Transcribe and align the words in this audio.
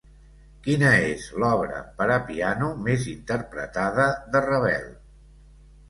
Quina 0.67 0.89
és 1.09 1.27
l'obra 1.43 1.83
per 2.01 2.09
a 2.15 2.17
piano 2.31 2.73
més 2.91 3.07
interpretada 3.15 4.11
de 4.35 4.47
Ravel? 4.51 4.93